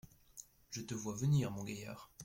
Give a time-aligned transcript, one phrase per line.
[0.71, 2.09] Je te vois venir, mon gaillard.